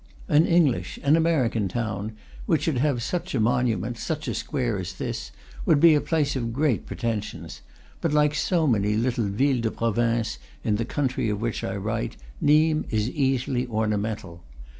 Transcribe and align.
An 0.27 0.47
English, 0.47 0.97
an 1.03 1.15
American, 1.15 1.67
town 1.67 2.13
which 2.47 2.63
should 2.63 2.79
have 2.79 3.03
such 3.03 3.35
a 3.35 3.39
monu 3.39 3.79
ment, 3.79 3.99
such 3.99 4.27
a 4.27 4.33
square, 4.33 4.79
as 4.79 4.93
this, 4.93 5.31
would 5.63 5.79
be 5.79 5.93
a 5.93 6.01
place 6.01 6.35
of 6.35 6.51
great 6.53 6.87
pretensions; 6.87 7.61
but 8.01 8.11
like 8.11 8.33
so 8.33 8.65
many 8.65 8.95
little 8.95 9.27
villes 9.27 9.61
de 9.61 9.69
province 9.69 10.39
in 10.63 10.77
the 10.77 10.85
country 10.85 11.29
of 11.29 11.39
which 11.39 11.63
I 11.63 11.75
write, 11.75 12.17
Nimes 12.41 12.87
is 12.91 13.11
easily 13.11 13.67
ornamental. 13.67 14.41